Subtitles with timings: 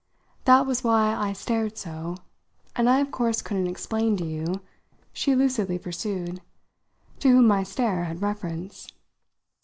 [0.45, 2.17] That was why I stared so,
[2.75, 4.61] and I of course couldn't explain to you,"
[5.13, 6.41] she lucidly pursued,
[7.19, 8.87] "to whom my stare had reference."